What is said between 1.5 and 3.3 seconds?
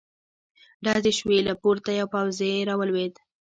پورته يو پوځې را ولوېد.